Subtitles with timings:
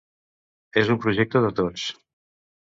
[0.81, 1.85] És un projecte de tots.